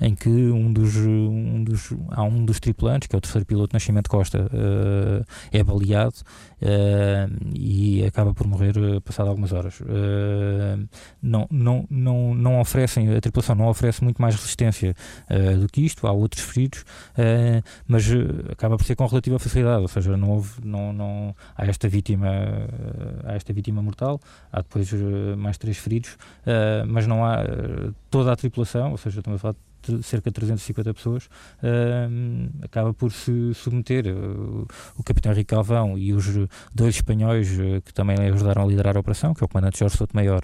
[0.00, 3.74] em que um dos, um dos, há um dos tripulantes, que é o terceiro piloto
[3.74, 4.50] Nascimento Costa,
[5.52, 6.16] é baleado
[7.54, 9.78] e acaba por morrer passado algumas horas.
[11.22, 14.94] não, não, não, não oferecem, a tripulação não oferece muito mais resistência
[15.60, 16.84] do que isto, há outros feridos,
[17.86, 18.04] mas
[18.50, 22.28] acaba por ser com relativa facilidade ou seja, não houve, não, não, há esta vítima,
[23.24, 24.20] há esta vítima mortal,
[24.52, 26.14] há depois eh, mais três feridos,
[26.46, 29.56] uh, mas não há uh, toda a tripulação, ou seja, estamos a falar
[30.02, 34.06] cerca de 350 pessoas, uh, acaba por se submeter.
[34.06, 36.26] Uh, o capitão Henrique Calvão e os
[36.74, 39.96] dois espanhóis uh, que também ajudaram a liderar a operação, que é o comandante Jorge
[39.96, 40.42] Sotomayor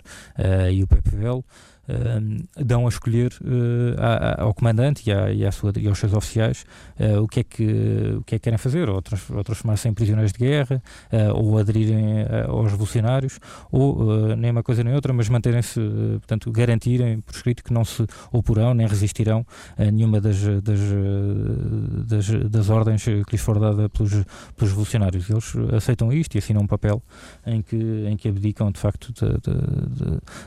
[0.72, 1.44] e o Pepe Velo,
[1.88, 6.64] uh, dão a escolher uh, ao comandante e, à, e, sua, e aos seus oficiais
[7.00, 9.88] uh, o, que é que, o que é que querem fazer, ou, trans, ou transformar-se
[9.88, 10.82] em prisioneiros de guerra,
[11.34, 13.38] ou aderirem aos revolucionários,
[13.70, 15.80] ou nem uma coisa nem outra, mas manterem-se,
[16.18, 19.46] portanto, garantirem por escrito que não se oporão nem resistirão
[19.76, 20.80] a nenhuma das, das,
[22.06, 24.12] das, das ordens que lhes for dada pelos,
[24.56, 25.28] pelos revolucionários.
[25.28, 27.02] Eles aceitam isto e assinam um papel
[27.46, 29.28] em que, em que abdicam, de facto, de,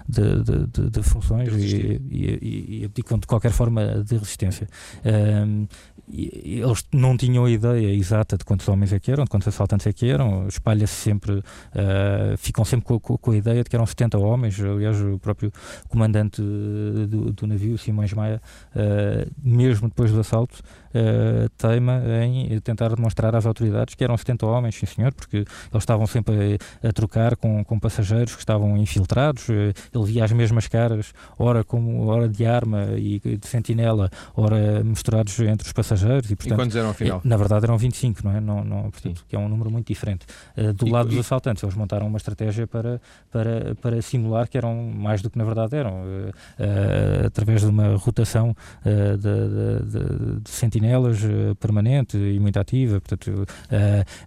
[0.07, 4.67] de, de, de funções e, e, e, abdicam de qualquer forma de resistência.
[5.05, 5.67] Um,
[6.13, 9.87] eles não tinham a ideia exata de quantos homens é que eram, de quantos assaltantes
[9.87, 13.75] é que eram, espalha-se sempre, uh, ficam sempre com, com, com, a ideia de que
[13.75, 15.51] eram 70 homens, aliás o próprio
[15.87, 18.41] comandante do, do navio, Simões Maia,
[18.75, 24.45] uh, mesmo depois do assalto, uh, teima em tentar demonstrar às autoridades que eram 70
[24.45, 28.77] homens, sim senhor, porque eles estavam sempre a, a trocar com, com passageiros que estavam
[28.77, 34.83] infiltrados, ele via as mesmas caras, ora, como, ora de arma e de sentinela, ora
[34.83, 36.29] misturados entre os passageiros.
[36.29, 37.21] E, portanto, e quantos eram afinal?
[37.23, 38.39] É, na verdade eram 25, não é?
[38.39, 40.25] Não, não, portanto, que é um número muito diferente.
[40.57, 44.57] Uh, do e, lado dos assaltantes, eles montaram uma estratégia para, para, para simular que
[44.57, 49.89] eram mais do que na verdade eram, uh, uh, através de uma rotação de, de,
[49.89, 51.19] de, de, sentinelas
[51.59, 52.99] permanente e muito ativa.
[52.99, 53.45] Portanto,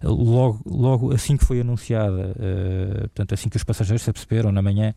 [0.03, 2.35] logo, logo assim que foi anunciada,
[3.01, 4.93] portanto, assim que os passageiros se aperceberam na manhã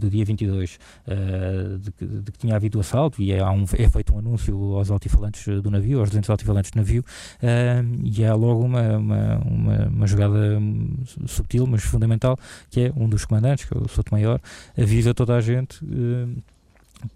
[0.00, 0.78] do dia 22
[1.78, 4.76] de que, de, que, tinha havido o assalto, e é, um, é feito um anúncio
[4.76, 7.04] aos altifalantes do navio aos 200 altivalantes do navio,
[7.42, 10.60] uh, e há logo uma, uma, uma, uma, jogada
[11.26, 12.38] subtil, mas fundamental,
[12.70, 14.40] que é um dos comandantes, que é o Soto Maior,
[14.76, 15.80] avisa toda a gente.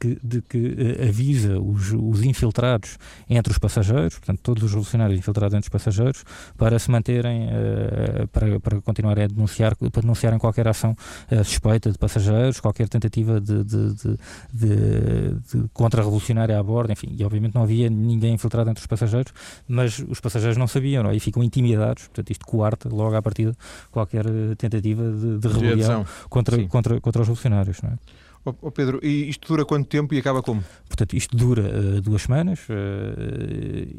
[0.00, 2.98] Que, de que uh, avisa os, os, infiltrados
[3.30, 6.24] entre os passageiros, portanto, todos os revolucionários infiltrados entre os passageiros,
[6.56, 10.96] para se manterem, uh, para, para continuarem a denunciar, para denunciarem qualquer ação
[11.30, 14.16] uh, suspeita de passageiros, qualquer tentativa de, de, de,
[14.52, 19.32] de contra-revolucionária a bordo, enfim, e obviamente não havia ninguém infiltrado entre os passageiros,
[19.68, 21.16] mas os passageiros não sabiam, não é?
[21.16, 23.56] e ficam intimidados, portanto, isto coarta logo à partida
[23.90, 24.24] qualquer
[24.56, 28.25] tentativa de, de rebelião contra, contra, contra os revolucionários, não é?
[28.62, 30.62] Oh, Pedro, e isto dura quanto tempo e acaba como?
[30.86, 32.72] Portanto, isto dura uh, duas semanas uh,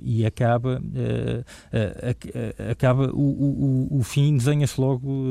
[0.01, 5.25] e acaba, uh, acaba o, o, o fim desenha-se logo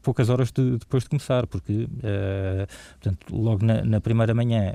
[0.00, 1.86] poucas horas de, depois de começar, porque
[3.00, 4.74] portanto, logo na, na primeira manhã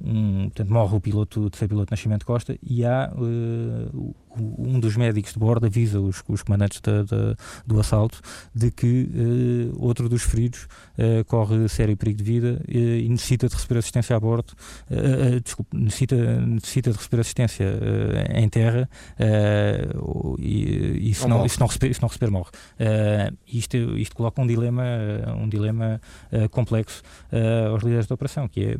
[0.00, 3.12] um, portanto, morre o piloto, de ser piloto Nascimento Costa e há
[4.82, 8.20] dos médicos de bordo avisa os, os comandantes da, da, do assalto
[8.52, 10.66] de que uh, outro dos feridos
[10.98, 14.52] uh, corre sério perigo de vida uh, e necessita de receber assistência a bordo,
[15.44, 17.66] desculpe, necessita, necessita de receber assistência
[18.34, 18.88] em terra
[20.38, 22.50] e, e, se não, e, se, não receber, se não receber morre.
[23.46, 24.84] isto, isto coloca um dilema,
[25.38, 26.00] um dilema
[26.50, 27.02] complexo
[27.70, 28.76] aos líderes da operação, que é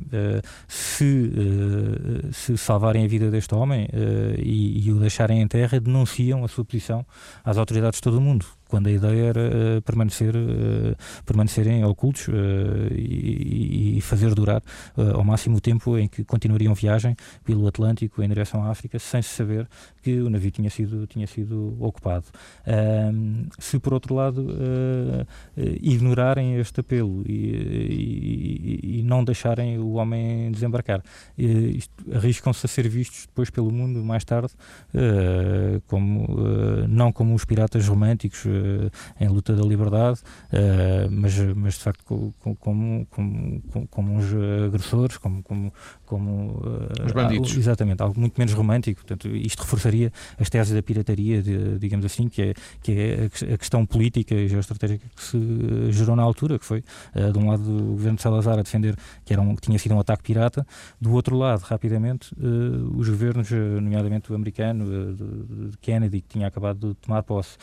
[0.67, 1.31] se,
[2.33, 3.89] se salvarem a vida deste homem
[4.39, 7.07] e, e o deixarem em terra denunciam a sua posição
[7.45, 12.29] às autoridades de todo o mundo quando a ideia era uh, permanecer, uh, permanecerem ocultos
[12.29, 12.33] uh,
[12.91, 14.63] e, e, fazer durar
[15.15, 19.21] ao máximo o tempo em que continuariam viagem pelo Atlântico em direção à África sem
[19.21, 19.69] se saber
[20.03, 22.25] que o navio tinha sido, tinha sido ocupado.
[23.59, 24.47] se por outro lado
[25.81, 31.03] ignorarem este apelo e, e, e, não deixarem o homem desembarcar,
[32.15, 34.53] arriscam-se a ser vistos depois pelo mundo mais tarde
[35.87, 36.27] como
[36.89, 38.47] não como os piratas românticos
[39.21, 40.21] em luta da liberdade,
[41.11, 44.27] mas, mas de facto como, como, como, como uns
[44.67, 45.73] agressores, como, como,
[46.07, 46.61] como
[47.05, 47.57] os bandidos.
[47.57, 49.01] exatamente, algo muito menos romântico.
[49.01, 53.59] Portanto, isto reforçaria as teses da pirataria, de, digamos assim, que é, que é a
[53.59, 56.83] questão política e geoestratégica que se gerou na altura, que foi,
[57.33, 59.95] de um lado, o governo de Salazar a defender que, era um, que tinha sido
[59.95, 60.67] um ataque pirata,
[61.01, 62.35] do outro lado, rapidamente,
[62.95, 67.57] os governos, nomeadamente o americano, de Kennedy, que tinha acabado de tomar posse,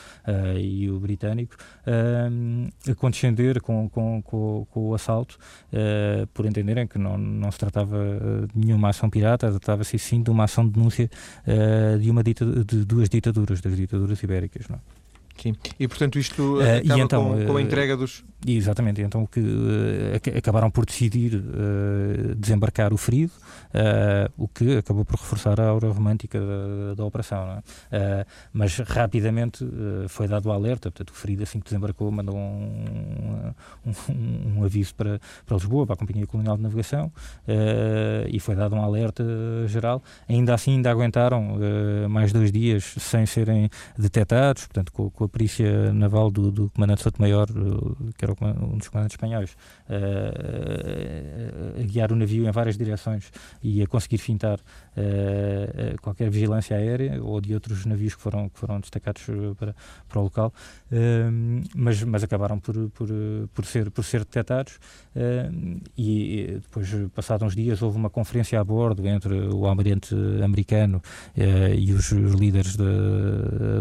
[0.57, 5.37] e britânico, a condescender com, com, com, com o assalto,
[6.33, 7.97] por entenderem que não, não se tratava
[8.53, 11.09] de nenhuma ação pirata, tratava-se sim de uma ação de denúncia
[11.99, 14.69] de, uma dita, de duas ditaduras, das ditaduras ibéricas.
[14.69, 14.77] Não?
[14.77, 14.98] É?
[15.41, 15.55] Sim.
[15.79, 18.23] E portanto isto uh, acaba então, com, com, a entrega dos.
[18.45, 23.31] Exatamente, então que uh, acabaram por decidir uh, desembarcar o ferido,
[24.37, 27.61] o que acabou por reforçar a aura romântica da, da operação.
[27.91, 28.25] É?
[28.51, 29.65] mas rapidamente
[30.07, 33.53] foi dado o alerta, portanto o ferido assim que desembarcou mandou um,
[33.85, 37.11] um, um aviso para, para Lisboa, para a Companhia Colonial de Navegação,
[38.27, 39.23] e foi dado um alerta
[39.67, 40.01] geral.
[40.27, 41.57] Ainda assim ainda aguentaram
[42.09, 47.03] mais dois dias sem serem detectados, portanto com, com a perícia naval do, do comandante
[47.03, 49.55] Sotomayor, eh, que era um dos comandantes espanhóis,
[49.89, 54.59] a, a guiar o navio em várias direções e a conseguir fintar
[56.01, 59.75] qualquer vigilância aérea ou de outros navios que foram, que foram destacados eh, para,
[60.07, 60.53] para o local,
[61.75, 63.07] mas, mas acabaram por, por,
[63.53, 64.79] por, ser, por ser detectados
[65.97, 71.01] e depois, passados uns dias, houve uma conferência a bordo entre o almirante americano
[71.77, 72.85] e os, os líderes da,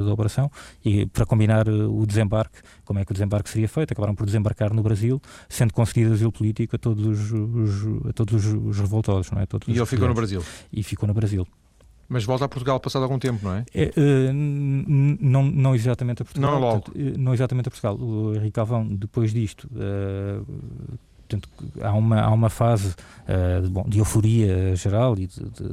[0.04, 0.50] da operação
[0.84, 4.74] e para combinar o desembarque, como é que o desembarque seria feito, acabaram por desembarcar
[4.74, 9.30] no Brasil, sendo concedido asilo político a todos os, os a todos os revoltosos.
[9.30, 9.46] Não é?
[9.46, 10.42] Todos e ele ficou no Brasil?
[10.72, 11.46] E ficou no Brasil.
[12.08, 13.64] Mas volta a Portugal passado algum tempo, não é?
[13.74, 16.52] é uh, não, não exatamente a Portugal.
[16.52, 16.80] Não logo.
[16.80, 17.96] Portanto, eh, não exatamente a Portugal.
[17.98, 20.98] O Henrique Calvão, depois disto, uh,
[21.28, 21.48] Portanto,
[21.82, 22.94] há uma, há uma fase
[23.28, 25.72] uh, de, bom, de, euforia geral e de, de,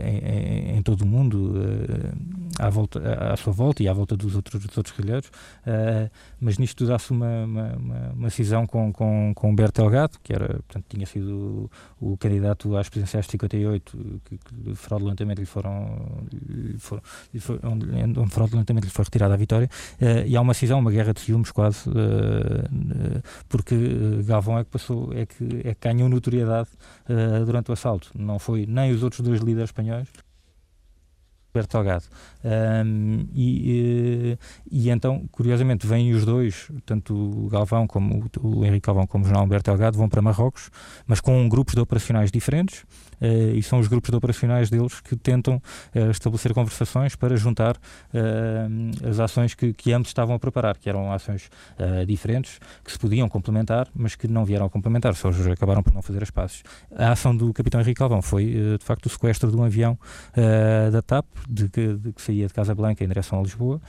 [0.00, 3.00] em, em, todo o mundo uh, à, volta,
[3.32, 6.08] à sua volta e à volta dos outros, dos outros guerrilheiros, uh,
[6.40, 10.46] mas nisto dá-se uma, uma, uma, uma, cisão com, com, com Humberto Delgado, que era,
[10.46, 11.68] portanto, tinha sido
[12.00, 17.02] o, o candidato às presidenciais de 58, que, que fraudulentamente lhe foram, lhe foram
[17.34, 17.86] lhe foi, onde,
[18.20, 19.68] onde fraudulentamente lhe foi retirada a vitória,
[20.24, 21.90] e há uma cisão, uma guerra de ciúmes quase,
[23.56, 26.68] porque uh, Galvão é que passou, é que, é que ganhou notoriedade
[27.08, 28.10] uh, durante o assalto.
[28.14, 30.08] Não foi nem os outros dois líderes espanhóis,
[31.54, 32.04] Roberto Salgado.
[32.44, 34.38] Um, e, eh,
[34.70, 39.24] e, então, curiosamente, vêm os dois, tanto o Galvão como o, o Henrique Galvão como
[39.24, 40.70] o João Alberto Delgado, vão para Marrocos,
[41.06, 42.84] mas com grupos de operacionais diferentes,
[43.20, 49.08] e são os grupos de operacionais deles que tentam uh, estabelecer conversações para juntar uh,
[49.08, 51.50] as ações que, que ambos estavam a preparar, que eram ações
[52.06, 56.02] diferentes, que se podiam complementar, mas que não vieram a complementar, só acabaram por não
[56.02, 56.62] fazer as passes.
[56.94, 58.44] A ação do capitão Henrique Galvão foi,
[58.78, 59.98] de facto, o sequestro de um avião
[60.92, 63.80] da TAP, de, de, de que saía de Casablanca em direção a Lisboa.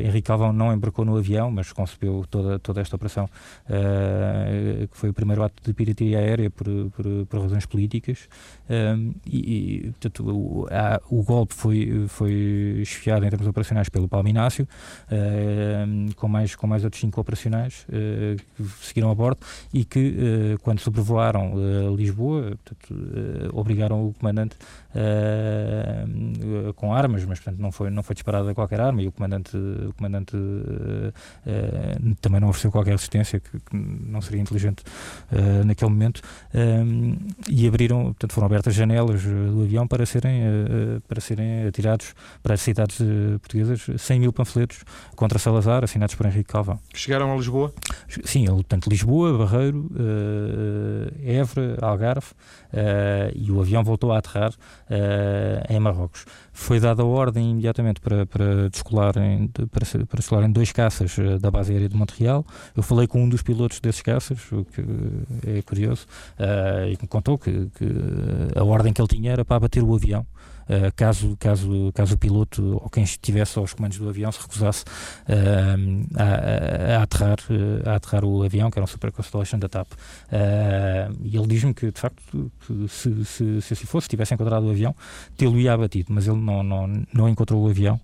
[0.00, 3.28] Henrique Galvão não embarcou no avião, mas concebeu toda, toda esta operação,
[4.90, 8.15] que foi o primeiro ato de pirataria aérea por, por, por razões políticas
[8.68, 12.32] um, e, e portanto, o, a, o, golpe foi, foi
[12.82, 14.66] esfiado em termos operacionais pelo Palminácio,
[15.06, 19.38] uh, com, mais, com mais outros cinco operacionais uh, que seguiram a bordo
[19.72, 20.16] e que,
[20.54, 21.54] uh, quando sobrevoaram
[21.94, 22.94] Lisboa, portanto,
[23.52, 24.56] obrigaram o comandante
[26.74, 29.92] com armas, mas portanto, não, foi, não foi disparada qualquer arma e o comandante, o
[29.94, 30.36] comandante
[32.20, 34.82] também não ofereceu qualquer resistência, que, que não seria inteligente
[35.64, 36.22] naquele momento,
[37.48, 41.66] e abriram portanto, foram abertas janelas eh, do avião para serem, eh, eh, para serem
[41.66, 42.98] atirados para as cidades
[43.40, 46.78] portuguesas 100 mil panfletos contra Salazar, assinados por Henrique Calvão.
[46.94, 47.72] Chegaram a Lisboa?
[48.24, 49.90] Sim, portanto, Lisboa, Barreiro,
[51.24, 52.28] Évora, Algarve,
[53.34, 54.52] e o avião voltou a aterrar
[55.68, 56.24] em Marrocos.
[56.58, 59.66] Foi dada a ordem imediatamente para, para, descolarem, para,
[60.06, 62.46] para descolarem dois caças da base aérea de Montreal.
[62.74, 64.82] Eu falei com um dos pilotos desses caças, o que
[65.46, 66.06] é curioso,
[66.88, 67.86] e me contou que, que
[68.58, 70.26] a ordem que ele tinha era para abater o avião.
[70.68, 74.82] Uh, caso, caso, caso o piloto ou quem estivesse aos comandos do avião se recusasse
[74.82, 79.68] uh, a, a, aterrar, uh, a aterrar o avião, que era um Super Constellation da
[79.68, 79.86] TAP.
[81.22, 84.70] e ele diz-me que, de facto, que se, se, se assim fosse, tivesse encontrado o
[84.70, 84.94] avião,
[85.36, 88.00] tê-lo ia abatido, mas ele não, não, não encontrou o avião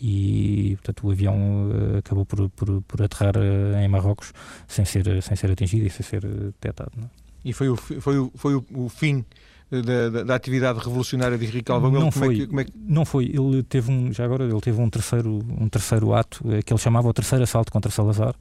[0.00, 3.34] e, portanto, o avião acabou por, por, por aterrar
[3.82, 4.32] em Marrocos
[4.66, 6.92] sem ser, sem ser atingido e sem ser detectado.
[7.02, 7.24] É?
[7.44, 9.24] E foi o, foi o, foi o, o fim
[9.70, 11.90] da, da, da, atividade revolucionária de Henrique Calvão?
[11.90, 12.72] Não foi, é que, é que...
[12.76, 13.24] não foi.
[13.26, 16.80] Ele teve um, já agora, ele teve um terceiro, um terceiro ato eh, que ele
[16.80, 18.34] chamava o terceiro assalto contra Salazar,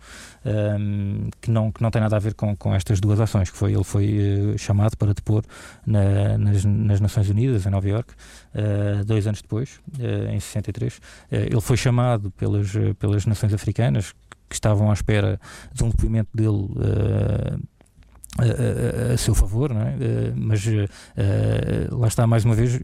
[0.45, 3.49] um, ehm, que, não, que não tem nada a ver com, com estas duas ações,
[3.49, 4.17] que foi, ele foi
[4.53, 5.43] uh, chamado para depor
[5.85, 10.99] na, nas, nas Nações Unidas, em Nova Iorque, uh, dois anos depois, uh, em 63.
[11.31, 14.13] ele foi chamado pelas, pelas Nações Africanas,
[14.49, 15.39] que estavam à espera
[15.73, 16.67] de um depoimento dele
[18.37, 19.95] a, a, a, seu favor, não é?
[20.35, 20.63] mas
[21.91, 22.79] lá está mais uma vez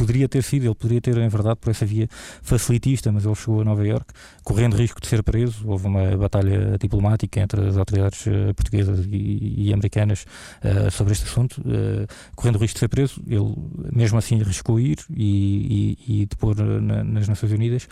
[0.00, 2.08] poderia ter sido, ele poderia ter, em verdade, por essa via
[2.42, 5.68] facilitista, mas ele chegou a Nova Iorque correndo risco de ser preso.
[5.68, 10.24] Houve uma batalha diplomática entre as autoridades uh, portuguesas e, e americanas
[10.64, 13.20] uh, sobre este assunto, uh, correndo risco de ser preso.
[13.26, 13.54] Ele,
[13.92, 17.86] mesmo assim, arriscou ir e, e, e depor na, nas Nações Unidas,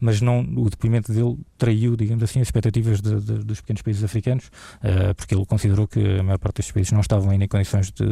[0.00, 4.04] mas não, o depoimento dele traiu, digamos assim, as expectativas de, de, dos pequenos países
[4.04, 4.50] africanos,
[5.16, 8.06] porque ele considerou que a maior parte destes países não estavam ainda em condições de,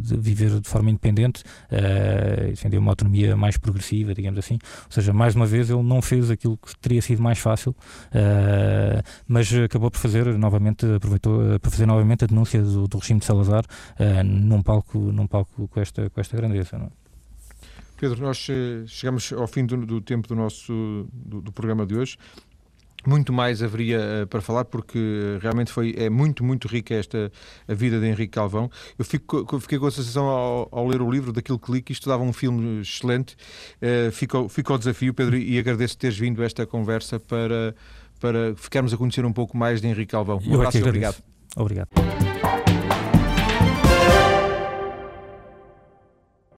[0.00, 4.54] de viver de forma independente uh, uma autonomia mais progressiva, digamos assim.
[4.86, 9.02] Ou seja, mais uma vez ele não fez aquilo que teria sido mais fácil, uh,
[9.26, 13.20] mas acabou por fazer novamente, aproveitou uh, para fazer novamente a denúncia do, do regime
[13.20, 16.78] de Salazar uh, num palco, num palco com esta, com esta grandeza.
[16.78, 16.86] Não?
[16.86, 16.90] É?
[18.00, 18.46] Pedro, nós
[18.86, 22.16] chegamos ao fim do, do tempo do nosso do, do programa de hoje
[23.06, 27.30] muito mais haveria uh, para falar porque realmente foi é muito muito rica esta
[27.66, 28.70] a vida de Henrique Calvão.
[28.98, 31.92] Eu fico, fiquei com a sensação ao, ao, ler o livro daquilo que li que
[31.92, 33.36] isto dava um filme excelente.
[33.80, 37.74] Uh, fica, fica o desafio Pedro e agradeço teres vindo a esta conversa para
[38.20, 40.40] para ficarmos a conhecer um pouco mais de Henrique Calvão.
[40.44, 41.22] Um abraço e obrigado.
[41.56, 41.88] Obrigado